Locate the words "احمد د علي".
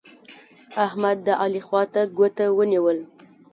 0.85-1.61